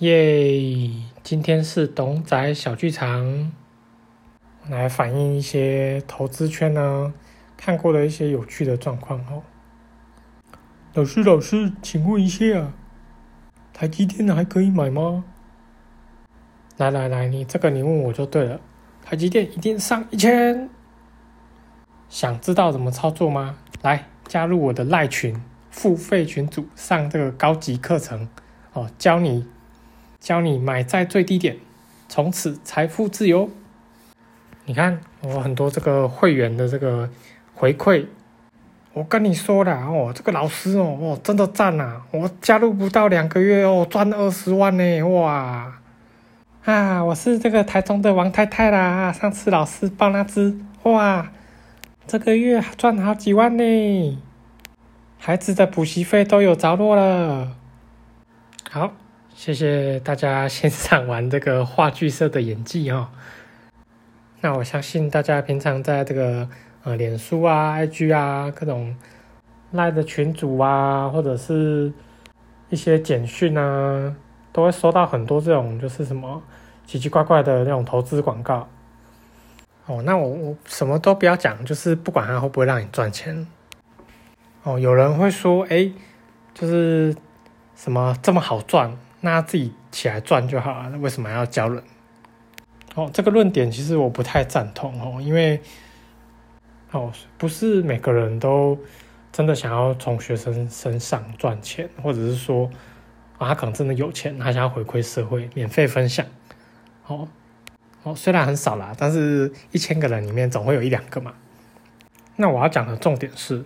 [0.00, 0.92] 耶！
[1.22, 3.50] 今天是董仔小剧场，
[4.68, 7.14] 来反映一些投资圈呢
[7.56, 9.42] 看过的一些有趣的状况哦。
[10.92, 12.74] 老师，老师，请问一下，
[13.72, 15.24] 台积电还可以买吗？
[16.76, 18.60] 来来来，你这个你问我就对了，
[19.02, 20.68] 台积电一定上一千。
[22.10, 23.56] 想知道怎么操作吗？
[23.80, 28.28] 来加入我的赖群，付费群组上这个高级课程
[28.74, 29.46] 哦，教你。
[30.26, 31.56] 教你买在最低点，
[32.08, 33.48] 从此财富自由。
[34.64, 37.08] 你看我很多这个会员的这个
[37.54, 38.06] 回馈，
[38.92, 42.00] 我跟你说了哦，这个老师哦哦真的赞呐！
[42.10, 45.80] 我加入不到两个月哦，赚二十万呢，哇！
[46.64, 51.30] 啊，我是这个台中的王太太啦，上次老师报那只，哇，
[52.08, 54.18] 这个月赚好几万呢，
[55.18, 57.52] 孩子的补习费都有着落了。
[58.68, 58.92] 好。
[59.36, 63.08] 谢谢大家欣赏完这个话剧社的演技哦。
[64.40, 66.48] 那我相信大家平常在这个
[66.84, 68.96] 呃脸书啊、IG 啊各种
[69.72, 71.92] 赖的群组啊，或者是
[72.70, 74.16] 一些简讯啊，
[74.52, 76.42] 都会收到很多这种就是什么
[76.86, 78.66] 奇奇怪怪的那种投资广告。
[79.84, 83.46] 哦，那我我什么都不要讲，就是不管它会不会让你赚钱。
[84.62, 85.92] 哦，有人会说，哎，
[86.54, 87.14] 就是
[87.76, 88.96] 什么这么好赚？
[89.20, 91.82] 那自己起来赚就好了，为什么要教人？
[92.94, 95.60] 哦，这个论点其实我不太赞同哦，因为
[96.92, 98.78] 哦，不是每个人都
[99.32, 102.70] 真的想要从学生身上赚钱，或者是说
[103.38, 106.24] 啊，他可能真的有钱，他想要回馈社会，免费分享。
[107.06, 107.28] 哦
[108.02, 111.34] 哦，虽然很少啦，但是一千个人里面总会有一两个嘛。
[112.36, 113.64] 那我要讲的重点是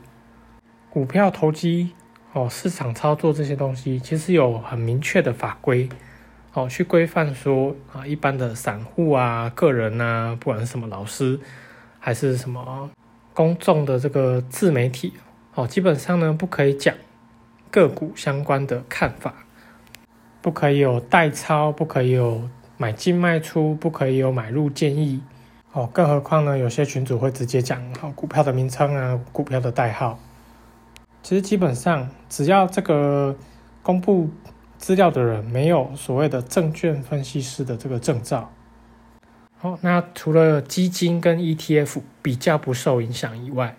[0.89, 1.93] 股票投机。
[2.33, 5.89] 哦，市场操作这些东西其实有很明确的法规，
[6.53, 11.41] 哦，去规范说啊，一般的散户啊、个人啊，不管是什么老师
[11.99, 12.89] 还是什么
[13.35, 15.15] 公众的这个自媒体，
[15.55, 16.95] 哦，基本上呢不可以讲
[17.69, 19.35] 个股相关的看法，
[20.41, 25.21] 不可以有代抄，不可以有买进卖出，不可以有买入建议，
[25.73, 30.17] 哦，更何况呢，有些群主会直接讲哦股票的名称啊，股票的代号。
[31.23, 33.37] 其实基本上，只要这个
[33.83, 34.31] 公布
[34.79, 38.51] 资料的人没有所谓的证券分析师的这个证照，
[39.59, 43.77] 好，那除了基金跟 ETF 比较不受影响以外，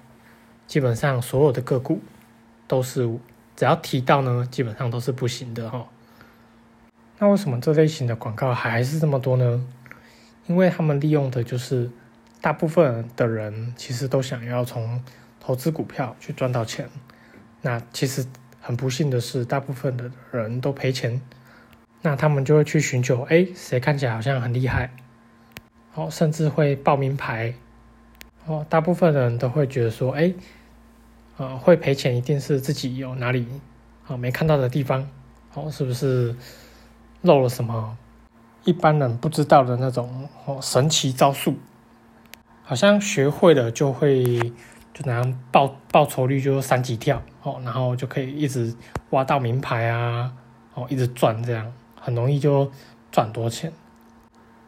[0.68, 2.00] 基本上所有的个股
[2.68, 3.10] 都是
[3.56, 5.88] 只要提到呢，基本上都是不行的哈。
[7.18, 9.66] 那为什么这类型的广告还是这么多呢？
[10.48, 11.90] 因为他们利用的就是
[12.40, 15.04] 大部分的人其实都想要从
[15.40, 16.88] 投资股票去赚到钱。
[17.64, 18.26] 那其实
[18.60, 21.22] 很不幸的是，大部分的人都赔钱，
[22.02, 24.92] 那他们就会去寻求，哎，谁看起来好像很厉害，
[25.94, 27.54] 哦，甚至会报名牌，
[28.46, 30.34] 哦，大部分人都会觉得说，哎，
[31.38, 33.48] 呃，会赔钱一定是自己有哪里
[34.08, 35.08] 啊没看到的地方，
[35.54, 36.36] 哦，是不是
[37.22, 37.96] 漏了什么
[38.64, 41.56] 一般人不知道的那种哦神奇招数，
[42.64, 44.52] 好像学会了就会。
[44.94, 48.76] 就那样报报酬率就三级跳哦，然后就可以一直
[49.12, 50.32] 挖到名牌啊，
[50.74, 52.70] 哦，一直赚这样，很容易就
[53.12, 53.72] 赚多钱。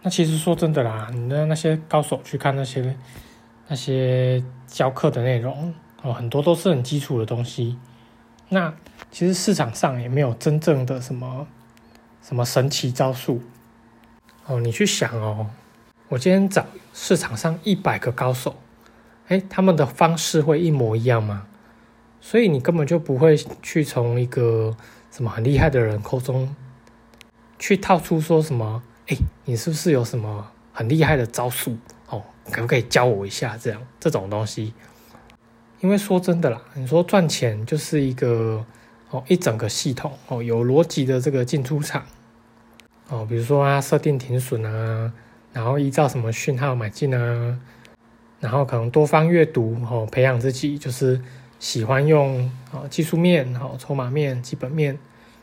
[0.01, 2.95] 那其实说真的啦，你的那些高手去看那些
[3.67, 7.77] 那些教课的内容哦，很多都是很基础的东西。
[8.49, 8.73] 那
[9.11, 11.47] 其实市场上也没有真正的什么
[12.21, 13.41] 什么神奇招数
[14.45, 14.59] 哦。
[14.59, 15.47] 你去想哦，
[16.09, 18.55] 我今天找市场上一百个高手。
[19.33, 21.47] 哎，他们的方式会一模一样吗？
[22.21, 24.77] 所以你根本就不会去从一个
[25.09, 26.55] 什么很厉害的人口中
[27.57, 28.83] 去套出说什么？
[29.07, 31.75] 哎，你是不是有什么很厉害的招数？
[32.09, 33.57] 哦，可不可以教我一下？
[33.57, 34.71] 这样这种东西，
[35.79, 38.63] 因为说真的啦，你说赚钱就是一个
[39.09, 42.03] 哦一整个系统哦有逻辑的这个进出场
[43.09, 45.11] 哦，比如说啊设定停损啊，
[45.51, 47.59] 然后依照什么讯号买进啊。
[48.43, 51.21] 然后可能多方阅读，哦，培养自己就是
[51.59, 54.99] 喜欢用啊技术面、哦筹码面、基本面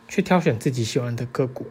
[0.07, 1.67] 去挑选自己喜欢的个股，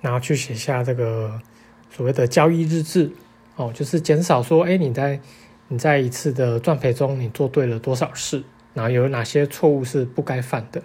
[0.00, 1.40] 然后去写下这个
[1.88, 3.12] 所谓的交易日志，
[3.54, 5.20] 哦，就是减少说，哎，你在
[5.68, 8.42] 你在一次的赚赔中，你做对了多少事，
[8.74, 10.82] 然后有哪些错误是不该犯的，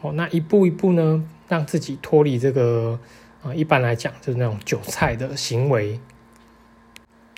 [0.00, 2.98] 哦，那一步一步呢，让自己脱离这个
[3.42, 6.00] 啊，一般来讲就是那种韭菜的行为。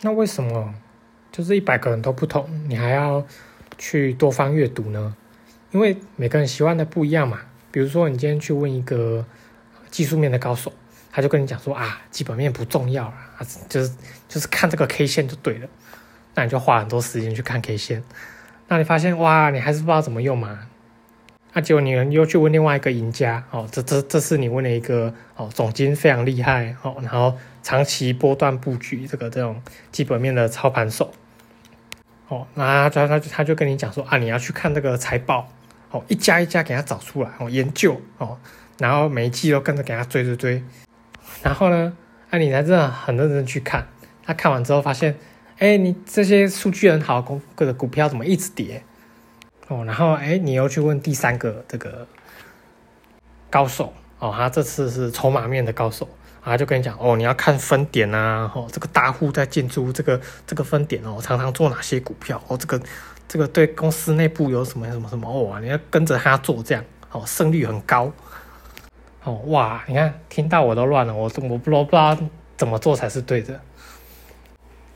[0.04, 0.74] 那为什么？
[1.32, 3.26] 就是一百个人都不同，你还要
[3.78, 5.16] 去多方阅读呢？
[5.72, 7.40] 因为每个人喜欢的不一样嘛。
[7.70, 9.24] 比如说，你今天去问一个
[9.90, 10.70] 技术面的高手，
[11.10, 13.90] 他就跟你讲说啊，基本面不重要啊，就是
[14.28, 15.68] 就是看这个 K 线就对了。
[16.34, 18.04] 那你就花很多时间去看 K 线，
[18.68, 20.68] 那你发现哇，你还是不知道怎么用嘛？
[21.56, 29.62] 那结果你又去问另外一个赢家哦，这这这是你问了一个哦，总经非常厉害哦，然后长期波段布局这个这种
[29.92, 31.14] 基本面的操盘手
[32.26, 35.48] 哦，那他他他就跟你讲说啊，你要去看这个财报
[35.92, 38.36] 哦，一家一家给他找出来哦，研究哦，
[38.78, 40.60] 然后每一季都跟着给他追追追，
[41.44, 41.96] 然后呢，
[42.30, 43.86] 那你才真的很认真去看，
[44.24, 45.16] 他看完之后发现，
[45.58, 48.82] 哎，你这些数据很好，股个股票怎么一直跌？
[49.68, 52.06] 哦，然后哎，你又去问第三个这个
[53.48, 56.06] 高手哦，他这次是筹码面的高手，
[56.42, 62.78] 他就跟你讲哦，你要看分点啊，哦，这个大户在进出这个这个分点哦，常常做哪些股票哦，这个
[63.26, 68.12] 这个对公司内部有什么什么什么哦，你要跟着他做这样哦，胜率很高
[69.24, 72.14] 哦，哇，你看听到我都乱了，我我不不知道
[72.58, 73.58] 怎么做才是对的。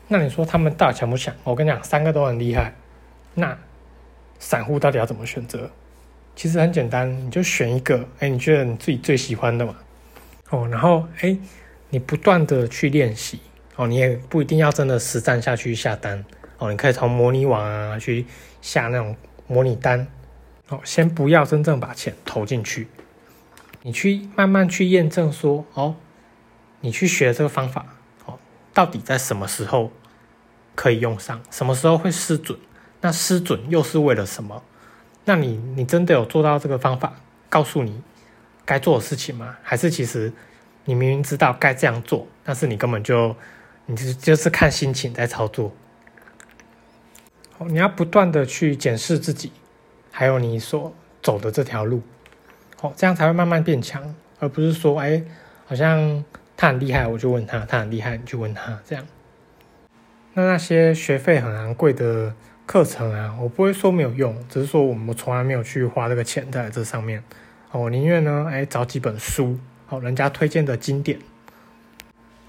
[0.07, 1.33] 那你说他们到底强不强？
[1.43, 2.75] 我跟你讲，三个都很厉害，
[3.33, 3.57] 那。
[4.39, 5.69] 散户到底要怎么选择？
[6.35, 9.75] 其实很简单，你就选一个，哎，你觉得你自己最喜欢的嘛，
[10.51, 11.37] 哦，然后哎，
[11.89, 13.41] 你不断的去练习，
[13.75, 16.23] 哦，你也不一定要真的实战下去下单，
[16.57, 18.25] 哦，你可以从模拟网啊去
[18.61, 19.13] 下那种
[19.47, 20.07] 模拟单，
[20.69, 22.87] 哦，先不要真正把钱投进去，
[23.81, 25.97] 你去慢慢去验证说，哦，
[26.79, 27.85] 你去学这个方法，
[28.23, 28.39] 哦，
[28.73, 29.91] 到底在什么时候
[30.73, 32.57] 可以用上，什么时候会失准。
[33.01, 34.61] 那失准又是为了什么？
[35.25, 37.13] 那你你真的有做到这个方法
[37.49, 38.01] 告诉你
[38.65, 39.57] 该做的事情吗？
[39.61, 40.33] 还是其实
[40.85, 43.35] 你明明知道该这样做，但是你根本就
[43.85, 45.71] 你就是看心情在操作？
[47.59, 49.51] 哦，你要不断的去检视自己，
[50.11, 50.91] 还有你所
[51.21, 52.01] 走的这条路，
[52.81, 55.23] 哦，这样才会慢慢变强，而不是说哎，
[55.67, 56.25] 好像
[56.57, 59.05] 他很厉害，我就问他，他很厉害，你就问他这样。
[60.33, 62.33] 那那些学费很昂贵的。
[62.69, 67.23] 课程啊，我不会说没有用，只是说我们从来没有去花这个钱在这上面。
[67.71, 69.57] 哦，我宁愿呢，哎，找几本书，
[69.87, 71.17] 哦，人家推荐的经典。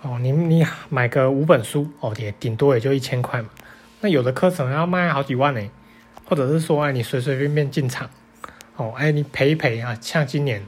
[0.03, 3.49] 哦，你你买个五本书，哦，也顶多也就一千块嘛。
[4.03, 5.71] 那有的课程要卖好几万呢，
[6.27, 8.11] 或者是说，哎，你随随便便进场，
[8.77, 10.63] 哦，哎，你赔一赔啊，像今年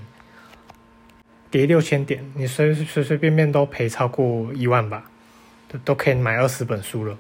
[1.51, 5.11] 跌六千点，你随随随便便都赔超过一万吧，
[5.69, 7.19] 都都可以买二十本书了。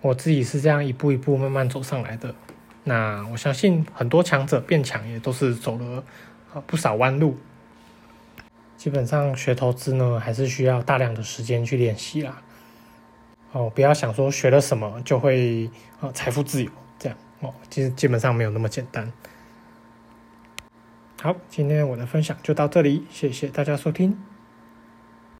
[0.00, 2.34] 我自己是这样一步一步慢慢走上来的，
[2.84, 6.02] 那我相信很多强者变强也都是走了
[6.66, 7.36] 不少弯路。
[8.76, 12.42] 基本上学投资呢，还是需要大量的时间去练习啦。
[13.52, 15.70] 哦，不要想说学了什么就会
[16.00, 19.12] 啊财富自由这样哦，其实基本上没有那么简单。
[21.20, 24.29] 好，今天我的分享就到这里，谢谢大家收听。